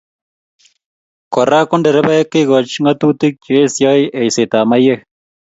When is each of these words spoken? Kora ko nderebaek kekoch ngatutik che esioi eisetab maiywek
Kora 1.33 1.57
ko 1.67 1.73
nderebaek 1.79 2.27
kekoch 2.31 2.73
ngatutik 2.81 3.35
che 3.43 3.53
esioi 3.65 4.03
eisetab 4.21 4.65
maiywek 4.69 5.01